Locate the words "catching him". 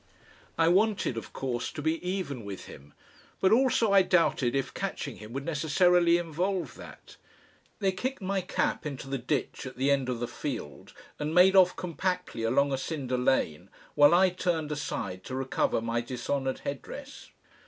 4.73-5.31